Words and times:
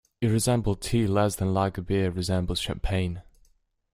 It 0.19 0.29
resembled 0.29 0.81
tea 0.81 1.05
less 1.05 1.35
than 1.35 1.53
lager 1.53 1.83
beer 1.83 2.09
resembles 2.09 2.57
champagne. 2.57 3.21